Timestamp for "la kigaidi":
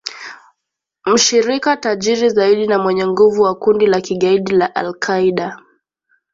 3.87-4.51